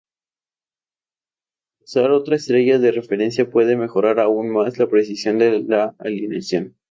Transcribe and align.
Usar 1.83 2.09
otra 2.09 2.35
estrella 2.35 2.79
de 2.79 2.91
referencia 2.91 3.47
puede 3.51 3.77
mejorar 3.77 4.19
aún 4.19 4.49
más 4.49 4.79
la 4.79 4.87
precisión 4.87 5.37
de 5.37 5.59
la 5.61 5.95
alineación. 5.99 6.75